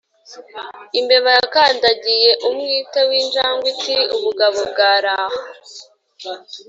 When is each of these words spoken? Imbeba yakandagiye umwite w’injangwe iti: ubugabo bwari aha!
Imbeba 0.99 1.29
yakandagiye 1.37 2.29
umwite 2.47 2.99
w’injangwe 3.09 3.67
iti: 3.73 3.97
ubugabo 4.15 4.57
bwari 4.71 5.09
aha! 5.21 5.35